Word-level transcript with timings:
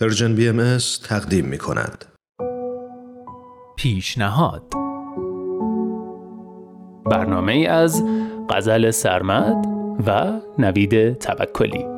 پرژن 0.00 0.34
بی 0.34 0.48
ام 0.48 0.78
تقدیم 1.04 1.44
می 1.44 1.58
کند. 1.58 2.04
پیشنهاد 3.76 4.62
برنامه 7.10 7.66
از 7.70 8.02
غزل 8.50 8.90
سرمد 8.90 9.66
و 10.06 10.40
نوید 10.58 11.18
توکلی 11.18 11.89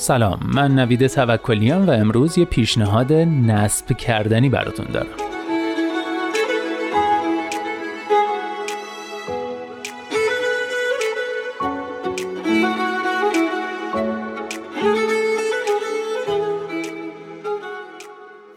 سلام 0.00 0.40
من 0.54 0.74
نوید 0.74 1.06
توکلیام 1.06 1.86
و 1.86 1.90
امروز 1.90 2.38
یه 2.38 2.44
پیشنهاد 2.44 3.12
نصب 3.12 3.96
کردنی 3.96 4.48
براتون 4.48 4.86
دارم. 4.92 5.06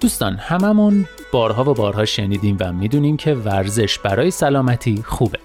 دوستان 0.01 0.35
هممون 0.35 1.05
بارها 1.31 1.71
و 1.71 1.73
بارها 1.73 2.05
شنیدیم 2.05 2.57
و 2.59 2.73
می‌دونیم 2.73 3.17
که 3.17 3.33
ورزش 3.33 3.99
برای 3.99 4.31
سلامتی 4.31 5.03
خوبه. 5.05 5.39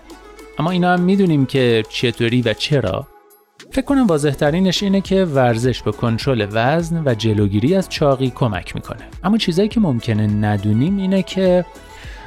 اما 0.58 0.70
اینا 0.70 0.92
هم 0.92 1.00
می‌دونیم 1.00 1.46
که 1.46 1.84
چطوری 1.88 2.42
و 2.42 2.52
چرا 2.54 3.06
فکر 3.72 3.84
کنم 3.84 4.06
واضح 4.06 4.30
ترینش 4.30 4.82
اینه 4.82 5.00
که 5.00 5.24
ورزش 5.24 5.82
به 5.82 5.92
کنترل 5.92 6.46
وزن 6.52 7.02
و 7.06 7.14
جلوگیری 7.14 7.74
از 7.74 7.88
چاقی 7.88 8.30
کمک 8.30 8.74
می‌کنه. 8.74 9.08
اما 9.24 9.38
چیزایی 9.38 9.68
که 9.68 9.80
ممکنه 9.80 10.26
ندونیم 10.26 10.96
اینه 10.96 11.22
که 11.22 11.64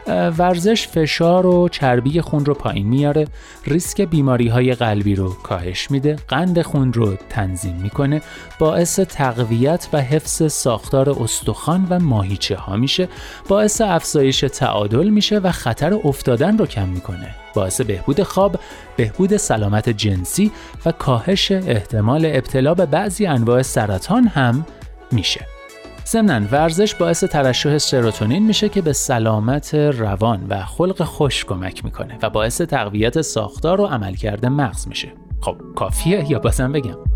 ورزش 0.07 0.87
فشار 0.87 1.45
و 1.45 1.69
چربی 1.69 2.21
خون 2.21 2.45
رو 2.45 2.53
پایین 2.53 2.87
میاره. 2.87 3.27
ریسک 3.65 4.01
بیماری 4.01 4.47
های 4.47 4.73
قلبی 4.73 5.15
رو 5.15 5.33
کاهش 5.33 5.91
میده. 5.91 6.15
قند 6.27 6.61
خون 6.61 6.93
رو 6.93 7.15
تنظیم 7.29 7.75
می‌کنه. 7.75 8.21
باعث 8.59 8.99
تقویت 8.99 9.87
و 9.93 10.01
حفظ 10.01 10.51
ساختار 10.53 11.09
استخوان 11.09 11.87
و 11.89 11.99
ماهیچه 11.99 12.55
ها 12.55 12.75
میشه. 12.75 13.07
باعث 13.47 13.81
افزایش 13.81 14.39
تعادل 14.39 15.09
میشه 15.09 15.39
و 15.39 15.51
خطر 15.51 15.93
افتادن 16.03 16.57
رو 16.57 16.65
کم 16.65 16.87
می‌کنه. 16.87 17.35
باعث 17.53 17.81
بهبود 17.81 18.23
خواب، 18.23 18.59
بهبود 18.97 19.37
سلامت 19.37 19.89
جنسی 19.89 20.51
و 20.85 20.91
کاهش 20.91 21.51
احتمال 21.51 22.25
ابتلا 22.25 22.73
به 22.73 22.85
بعضی 22.85 23.25
انواع 23.25 23.61
سرطان 23.61 24.27
هم 24.27 24.65
میشه. 25.11 25.50
ضمنا 26.11 26.47
ورزش 26.51 26.95
باعث 26.95 27.23
ترشح 27.23 27.77
سروتونین 27.77 28.45
میشه 28.45 28.69
که 28.69 28.81
به 28.81 28.93
سلامت 28.93 29.75
روان 29.75 30.45
و 30.49 30.65
خلق 30.65 31.03
خوش 31.03 31.45
کمک 31.45 31.85
می‌کنه 31.85 32.17
و 32.21 32.29
باعث 32.29 32.61
تقویت 32.61 33.21
ساختار 33.21 33.81
و 33.81 33.85
عملکرد 33.85 34.45
مغز 34.45 34.87
میشه. 34.87 35.13
خب 35.41 35.55
کافیه 35.75 36.31
یا 36.31 36.39
بازم 36.39 36.71
بگم؟ 36.71 37.10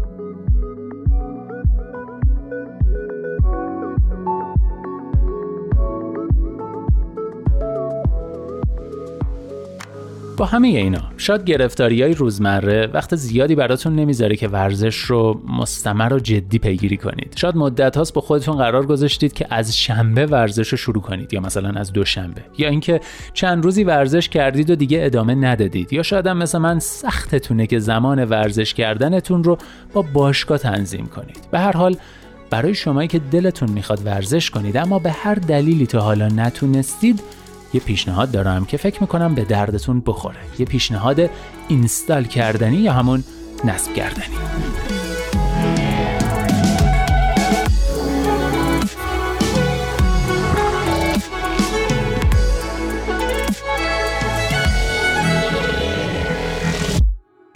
با 10.36 10.45
همه 10.45 10.67
اینا. 10.67 11.02
شاید 11.17 11.44
گرفتاری 11.44 12.02
های 12.02 12.14
روزمره 12.14 12.88
وقت 12.88 13.16
زیادی 13.16 13.55
براتون 13.55 13.95
نمی‌ذاره 13.95 14.36
که 14.36 14.47
ورزش 14.47 14.97
رو 14.97 15.41
مستمر 15.47 16.14
و 16.14 16.19
جدی 16.19 16.59
پیگیری 16.59 16.97
کنید. 16.97 17.33
شاید 17.36 17.55
مدت 17.55 17.97
هاست 17.97 18.14
با 18.14 18.22
خودتون 18.22 18.58
قرار 18.58 18.86
گذاشتید 18.86 19.33
که 19.33 19.47
از 19.50 19.78
شنبه 19.78 20.25
ورزش 20.25 20.67
رو 20.67 20.78
شروع 20.78 21.02
کنید 21.02 21.33
یا 21.33 21.39
مثلا 21.39 21.69
از 21.69 21.94
دوشنبه. 21.94 22.41
یا 22.58 22.69
اینکه 22.69 23.02
چند 23.33 23.63
روزی 23.63 23.84
ورزش 23.84 24.29
کردید 24.29 24.69
و 24.69 24.75
دیگه 24.75 25.00
ادامه 25.01 25.35
ندادید. 25.35 25.94
یا 25.94 26.03
شاید 26.03 26.28
هم 26.28 26.38
مثل 26.38 26.57
من 26.57 26.79
سختتونه 26.79 27.68
که 27.68 27.79
زمان 27.79 28.24
ورزش 28.24 28.74
کردنتون 28.74 29.44
رو 29.44 29.57
با 29.94 30.01
باشگاه 30.01 30.57
تنظیم 30.57 31.06
کنید. 31.06 31.47
به 31.51 31.59
هر 31.59 31.78
حال 31.78 31.97
برای 32.50 32.75
شمایی 32.75 33.07
که 33.07 33.19
دلتون 33.19 33.69
می‌خواد 33.69 34.06
ورزش 34.06 34.50
کنید 34.50 34.78
اما 34.78 35.00
به 35.00 35.12
هر 35.12 35.35
دلیلی 35.35 35.85
تا 35.85 36.00
حالا 36.00 36.28
نتونستید 36.28 37.22
یه 37.75 37.81
پیشنهاد 37.81 38.31
دارم 38.31 38.66
که 38.66 38.78
فکر 38.78 39.02
می‌کنم 39.02 39.36
به 39.36 39.44
دردتون 39.44 40.03
بخوره. 40.06 40.40
یه 40.59 40.66
پیشنهاد 40.66 41.30
اینستال 41.68 42.24
کردنی 42.24 42.78
یا 42.78 42.94
همون 42.94 43.24
نصب 43.66 43.94
کردنی. 43.94 44.36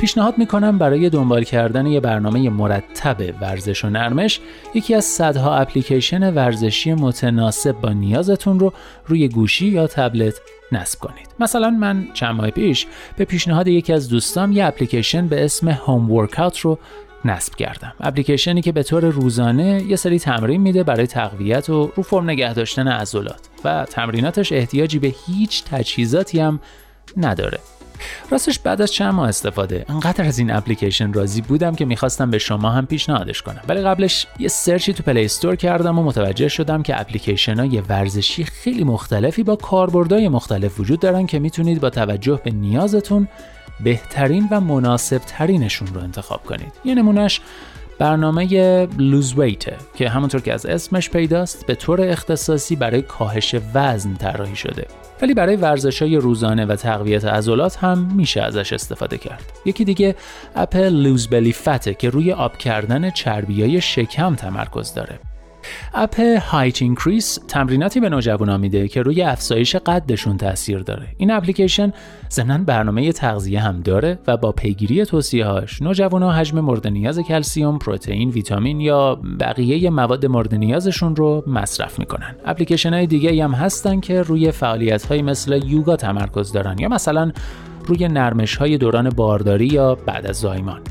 پیشنهاد 0.09 0.37
می‌کنم 0.37 0.77
برای 0.77 1.09
دنبال 1.09 1.43
کردن 1.43 1.85
یه 1.85 1.99
برنامه 1.99 2.49
مرتب 2.49 3.17
ورزش 3.41 3.85
و 3.85 3.89
نرمش 3.89 4.39
یکی 4.73 4.95
از 4.95 5.05
صدها 5.05 5.55
اپلیکیشن 5.55 6.33
ورزشی 6.33 6.93
متناسب 6.93 7.71
با 7.71 7.89
نیازتون 7.89 8.59
رو 8.59 8.73
روی 9.05 9.27
گوشی 9.27 9.67
یا 9.67 9.87
تبلت 9.87 10.41
نصب 10.71 10.99
کنید. 10.99 11.27
مثلا 11.39 11.69
من 11.69 12.07
چند 12.13 12.35
ماه 12.35 12.49
پیش 12.49 12.87
به 13.17 13.25
پیشنهاد 13.25 13.67
یکی 13.67 13.93
از 13.93 14.09
دوستام 14.09 14.51
یه 14.51 14.65
اپلیکیشن 14.65 15.27
به 15.27 15.45
اسم 15.45 15.69
Home 15.69 16.11
Workout 16.11 16.59
رو 16.59 16.79
نصب 17.25 17.55
کردم. 17.55 17.93
اپلیکیشنی 17.99 18.61
که 18.61 18.71
به 18.71 18.83
طور 18.83 19.05
روزانه 19.05 19.83
یه 19.87 19.95
سری 19.95 20.19
تمرین 20.19 20.61
میده 20.61 20.83
برای 20.83 21.07
تقویت 21.07 21.69
و 21.69 21.91
رو 21.95 22.03
فرم 22.03 22.29
نگه 22.29 22.53
داشتن 22.53 22.87
عضلات 22.87 23.41
و 23.65 23.85
تمریناتش 23.85 24.51
احتیاجی 24.51 24.99
به 24.99 25.13
هیچ 25.27 25.63
تجهیزاتی 25.63 26.39
هم 26.39 26.59
نداره. 27.17 27.59
راستش 28.31 28.59
بعد 28.59 28.81
از 28.81 28.91
چند 28.91 29.13
ماه 29.13 29.29
استفاده. 29.29 29.85
انقدر 29.89 30.23
از 30.25 30.39
این 30.39 30.51
اپلیکیشن 30.51 31.13
راضی 31.13 31.41
بودم 31.41 31.75
که 31.75 31.85
می‌خواستم 31.85 32.31
به 32.31 32.37
شما 32.37 32.69
هم 32.69 32.85
پیشنهادش 32.85 33.41
کنم. 33.41 33.61
ولی 33.67 33.81
قبلش 33.81 34.27
یه 34.39 34.47
search 34.47 34.87
ی 34.87 34.93
تو 34.93 35.03
Play 35.03 35.25
Store 35.25 35.55
کردم 35.55 35.99
و 35.99 36.03
متوجه 36.03 36.47
شدم 36.47 36.83
که 36.83 37.01
اپلیکیشن 37.01 37.59
های 37.59 37.81
ورزشی 37.81 38.43
خیلی 38.43 38.83
مختلفی 38.83 39.43
با 39.43 39.55
کاربردهای 39.55 40.29
مختلف 40.29 40.79
وجود 40.79 40.99
دارن 40.99 41.25
که 41.25 41.39
می‌تونید 41.39 41.81
با 41.81 41.89
توجه 41.89 42.41
به 42.43 42.51
نیازتون 42.51 43.27
بهترین 43.83 44.47
و 44.51 44.61
مناسب 44.61 45.17
ترینشون 45.17 45.87
رو 45.87 46.01
انتخاب 46.01 46.43
کنید. 46.43 46.73
یه 46.85 46.95
نمونهش 46.95 47.41
برنامه 47.99 48.47
Lose 48.97 49.33
Weight 49.37 49.70
ه 49.70 49.75
که 49.95 50.09
همونطور 50.09 50.41
که 50.41 50.53
از 50.53 50.65
اسمش 50.65 51.09
پیداست 51.09 51.65
به 51.65 51.75
طور 51.75 52.01
اختصاصی 52.01 52.75
برای 52.75 53.01
کاهش 53.01 53.55
وزن 53.73 54.13
طراحی 54.13 54.55
شده. 54.55 54.87
ولی 55.21 55.33
برای 55.33 55.55
ورزش 55.55 56.01
های 56.01 56.15
روزانه 56.15 56.65
و 56.65 56.75
تقویت 56.75 57.25
عضلات 57.25 57.77
هم 57.77 58.11
میشه 58.15 58.41
ازش 58.41 58.73
استفاده 58.73 59.17
کرد. 59.17 59.43
یکی 59.65 59.85
دیگه 59.85 60.15
اپ 60.55 60.75
Lose 60.75 61.29
Fat 61.53 61.83
ه 61.83 61.93
که 61.93 62.09
روی 62.09 62.31
آب 62.31 62.57
کردن 62.57 63.09
چربی 63.09 63.61
های 63.61 63.81
شکم 63.81 64.35
تمرکز 64.35 64.93
داره. 64.93 65.28
اپ 65.93 66.19
Height 66.19 66.81
Increase 66.81 67.39
تمریناتی 67.47 67.99
به 67.99 68.09
نوجوانا 68.09 68.57
میده 68.57 68.87
که 68.87 69.01
روی 69.01 69.21
افزایش 69.21 69.75
قدشون 69.75 70.37
تاثیر 70.37 70.79
داره. 70.79 71.07
این 71.17 71.31
اپلیکیشن 71.31 71.93
ضمنا 72.31 72.57
برنامه 72.57 73.11
تغذیه 73.11 73.59
هم 73.59 73.81
داره 73.81 74.19
و 74.27 74.37
با 74.37 74.51
پیگیری 74.51 75.05
توصیه‌هاش 75.05 75.81
نوجوانا 75.81 76.31
حجم 76.31 76.59
مورد 76.59 76.87
نیاز 76.87 77.19
کلسیوم 77.19 77.79
پروتئین 77.79 78.29
ویتامین 78.29 78.81
یا 78.81 79.15
بقیه 79.39 79.89
مواد 79.89 80.25
مورد 80.25 80.55
نیازشون 80.55 81.15
رو 81.15 81.43
مصرف 81.47 81.99
می‌کنن. 81.99 82.35
اپلیکیشن 82.45 82.93
های 82.93 83.07
دیگه 83.07 83.43
هم 83.43 83.51
هستن 83.51 83.99
که 83.99 84.21
روی 84.21 84.51
فعالیت 84.51 85.05
های 85.05 85.21
مثل 85.21 85.61
یوگا 85.65 85.95
تمرکز 85.95 86.51
دارن 86.51 86.79
یا 86.79 86.87
مثلا 86.87 87.31
روی 87.85 88.07
نرمش 88.07 88.55
های 88.55 88.77
دوران 88.77 89.09
بارداری 89.09 89.67
یا 89.67 89.95
بعد 89.95 90.25
از 90.27 90.35
زایمان. 90.35 90.81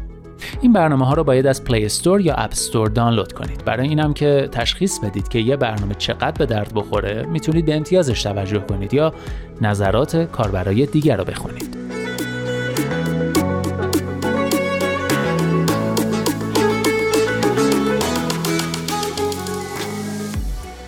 این 0.61 0.73
برنامه 0.73 1.07
ها 1.07 1.15
رو 1.15 1.25
باید 1.25 1.47
از 1.47 1.65
Play 1.65 1.85
Store 1.85 2.21
یا 2.21 2.35
App 2.35 2.51
Store 2.53 2.89
دانلود 2.89 3.33
کنید. 3.33 3.65
برای 3.65 3.89
اینم 3.89 4.15
که 4.15 4.49
تشخیص 4.53 4.99
بدید 4.99 5.29
که 5.29 5.39
یه 5.39 5.57
برنامه 5.57 5.95
چقدر 5.95 6.39
به 6.39 6.47
درد 6.47 6.75
بخوره 6.75 7.27
می‌تونید 7.27 7.67
به 7.67 7.77
امتیازش 7.77 8.23
توجه 8.23 8.59
کنید 8.59 8.95
یا 8.95 9.15
نظرات 9.61 10.17
کاربرای 10.17 10.87
دیگر 10.87 11.17
رو 11.17 11.25
بخونید. 11.25 11.77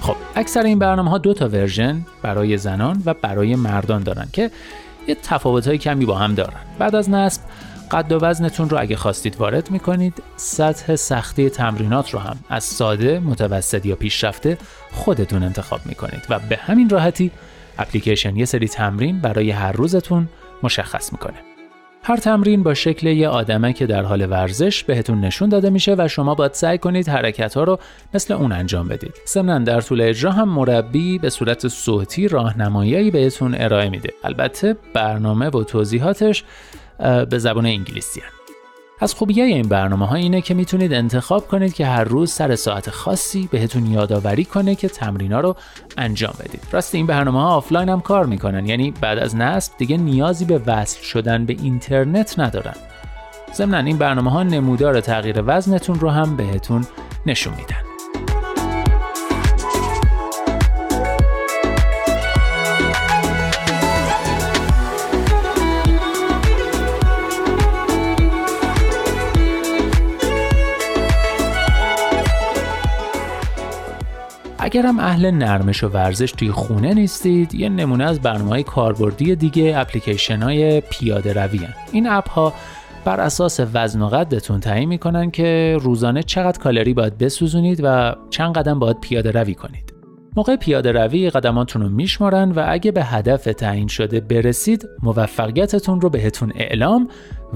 خب 0.00 0.16
اکثر 0.36 0.62
این 0.62 0.78
برنامه 0.78 1.10
ها 1.10 1.18
دو 1.18 1.34
تا 1.34 1.48
ورژن 1.48 2.06
برای 2.22 2.56
زنان 2.56 3.02
و 3.06 3.14
برای 3.14 3.56
مردان 3.56 4.02
دارن 4.02 4.26
که 4.32 4.50
یه 5.08 5.14
تفاوت 5.22 5.66
های 5.66 5.78
کمی 5.78 6.04
با 6.04 6.14
هم 6.14 6.34
دارن. 6.34 6.60
بعد 6.78 6.94
از 6.94 7.10
نصب 7.10 7.42
قد 7.90 8.12
و 8.12 8.18
وزنتون 8.18 8.70
رو 8.70 8.80
اگه 8.80 8.96
خواستید 8.96 9.36
وارد 9.36 9.70
می‌کنید 9.70 10.22
سطح 10.36 10.96
سختی 10.96 11.50
تمرینات 11.50 12.10
رو 12.10 12.18
هم 12.18 12.36
از 12.48 12.64
ساده، 12.64 13.18
متوسط 13.18 13.86
یا 13.86 13.96
پیشرفته 13.96 14.58
خودتون 14.92 15.42
انتخاب 15.42 15.80
می‌کنید 15.86 16.22
و 16.28 16.38
به 16.38 16.56
همین 16.56 16.90
راحتی 16.90 17.30
اپلیکیشن 17.78 18.36
یه 18.36 18.44
سری 18.44 18.68
تمرین 18.68 19.20
برای 19.20 19.50
هر 19.50 19.72
روزتون 19.72 20.28
مشخص 20.62 21.12
می‌کنه 21.12 21.36
هر 22.02 22.16
تمرین 22.16 22.62
با 22.62 22.74
شکل 22.74 23.06
یه 23.06 23.28
آدمه 23.28 23.72
که 23.72 23.86
در 23.86 24.02
حال 24.02 24.30
ورزش 24.30 24.84
بهتون 24.84 25.20
نشون 25.20 25.48
داده 25.48 25.70
میشه 25.70 25.94
و 25.98 26.08
شما 26.08 26.34
باید 26.34 26.54
سعی 26.54 26.78
کنید 26.78 27.08
حرکت 27.08 27.54
ها 27.54 27.64
رو 27.64 27.78
مثل 28.14 28.34
اون 28.34 28.52
انجام 28.52 28.88
بدید. 28.88 29.14
ضمنا 29.28 29.58
در 29.58 29.80
طول 29.80 30.00
اجرا 30.00 30.32
هم 30.32 30.48
مربی 30.48 31.18
به 31.18 31.30
صورت 31.30 31.68
صوتی 31.68 32.28
راهنمایی 32.28 33.10
بهتون 33.10 33.54
ارائه 33.54 33.88
میده. 33.88 34.12
البته 34.24 34.76
برنامه 34.94 35.48
و 35.48 35.64
توضیحاتش 35.64 36.44
به 37.30 37.38
زبان 37.38 37.66
انگلیسی 37.66 38.20
هن. 38.20 38.30
از 39.02 39.14
خوبی 39.14 39.42
این 39.42 39.68
برنامه 39.68 40.06
ها 40.06 40.14
اینه 40.14 40.40
که 40.40 40.54
می‌تونید 40.54 40.92
انتخاب 40.92 41.48
کنید 41.48 41.74
که 41.74 41.86
هر 41.86 42.04
روز 42.04 42.30
سر 42.30 42.56
ساعت 42.56 42.90
خاصی 42.90 43.48
بهتون 43.52 43.86
یادآوری 43.86 44.44
کنه 44.44 44.74
که 44.74 44.88
تمرینا 44.88 45.40
رو 45.40 45.56
انجام 45.98 46.34
بدید. 46.40 46.62
راست 46.72 46.94
این 46.94 47.06
برنامه 47.06 47.40
ها 47.40 47.56
آفلاین 47.56 47.88
هم 47.88 48.00
کار 48.00 48.26
می‌کنن 48.26 48.66
یعنی 48.66 48.90
بعد 48.90 49.18
از 49.18 49.36
نصب 49.36 49.72
دیگه 49.78 49.96
نیازی 49.96 50.44
به 50.44 50.60
وصل 50.66 51.02
شدن 51.02 51.46
به 51.46 51.52
اینترنت 51.52 52.38
ندارن. 52.38 52.76
ضمن 53.54 53.86
این 53.86 53.98
برنامه 53.98 54.30
ها 54.30 54.42
نمودار 54.42 55.00
تغییر 55.00 55.42
وزنتون 55.46 56.00
رو 56.00 56.10
هم 56.10 56.36
بهتون 56.36 56.86
نشون 57.26 57.54
میدن. 57.54 57.89
اگرم 74.72 74.98
اهل 74.98 75.30
نرمش 75.30 75.84
و 75.84 75.88
ورزش 75.88 76.32
توی 76.32 76.50
خونه 76.50 76.94
نیستید 76.94 77.54
یه 77.54 77.68
نمونه 77.68 78.04
از 78.04 78.20
برنامه 78.20 78.62
کاربردی 78.62 79.36
دیگه 79.36 79.72
اپلیکیشن 79.76 80.42
های 80.42 80.80
پیاده 80.80 81.32
روی 81.32 81.60
این 81.92 82.08
اپ 82.08 82.28
ها 82.28 82.52
بر 83.04 83.20
اساس 83.20 83.60
وزن 83.74 84.02
و 84.02 84.06
قدتون 84.06 84.60
تعیین 84.60 84.88
می‌کنن 84.88 85.30
که 85.30 85.78
روزانه 85.80 86.22
چقدر 86.22 86.58
کالری 86.58 86.94
باید 86.94 87.18
بسوزونید 87.18 87.80
و 87.84 88.14
چند 88.30 88.54
قدم 88.54 88.78
باید 88.78 89.00
پیاده 89.00 89.30
روی 89.30 89.54
کنید. 89.54 89.94
موقع 90.36 90.56
پیاده 90.56 90.92
روی 90.92 91.30
قدماتون 91.30 91.82
رو 91.82 91.88
میشمارن 91.88 92.52
و 92.52 92.64
اگه 92.68 92.92
به 92.92 93.04
هدف 93.04 93.44
تعیین 93.44 93.88
شده 93.88 94.20
برسید 94.20 94.88
موفقیتتون 95.02 96.00
رو 96.00 96.10
بهتون 96.10 96.52
اعلام 96.54 97.08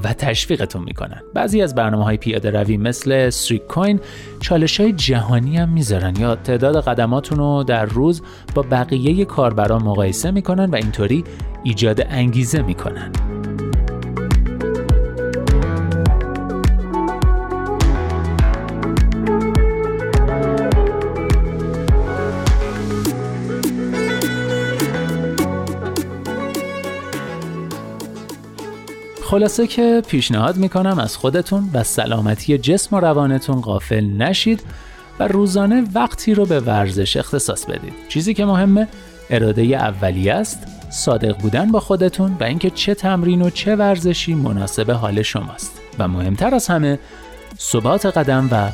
و 0.05 0.13
تشویقتون 0.13 0.83
می‌کنن. 0.83 1.23
بعضی 1.35 1.63
از 1.63 1.75
برنامه 1.75 2.05
های 2.05 2.17
پیاده 2.17 2.51
روی 2.51 2.77
مثل 2.77 3.31
Sweatcoin 3.31 4.01
چالش 4.41 4.81
های 4.81 4.93
جهانی 4.93 5.57
هم 5.57 5.69
می‌ذارن 5.69 6.17
یا 6.17 6.37
تعداد 6.37 6.85
قدماتون 6.85 7.39
رو 7.39 7.65
در 7.65 7.85
روز 7.85 8.23
با 8.55 8.63
بقیه 8.63 9.25
کاربران 9.25 9.83
مقایسه 9.83 10.31
می‌کنن 10.31 10.71
و 10.71 10.75
اینطوری 10.75 11.25
ایجاد 11.65 12.07
انگیزه 12.11 12.63
می‌کنن. 12.63 13.34
خلاصه 29.25 29.67
که 29.67 30.03
پیشنهاد 30.09 30.57
می‌کنم 30.57 30.99
از 30.99 31.17
خودتون 31.17 31.71
و 31.75 31.83
سلامتی 31.83 32.59
جسم 32.59 32.97
و 32.97 33.01
روانتون 33.01 33.61
غافل 33.61 34.05
نشید 34.05 34.63
و 35.21 35.29
روزانه 35.29 35.85
وقتی 35.95 36.35
رو 36.35 36.47
به 36.47 36.61
ورزش 36.61 37.17
اختصاص 37.17 37.65
بدید. 37.65 37.93
چیزی 38.09 38.35
که 38.35 38.45
مهمه 38.45 38.89
اراده 39.31 39.63
اولیه 39.63 40.35
است. 40.35 40.59
صادق 40.91 41.39
بودن 41.39 41.73
با 41.73 41.81
خودتون 41.81 42.37
و 42.41 42.45
اینکه 42.45 42.71
چه 42.71 42.95
تمرین 42.95 43.43
و 43.43 43.51
چه 43.51 43.77
ورزشی 43.77 44.35
مناسب 44.35 44.91
حال 44.91 45.23
شماست. 45.23 45.81
و 45.99 46.09
مهمتر 46.09 46.55
از 46.55 46.67
همه 46.67 46.99
ثبات 47.59 48.07
قدم 48.07 48.49
و 48.53 48.69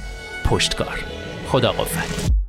پشتکار. 0.48 1.04
خدا 1.48 1.72
قفل 1.72 2.39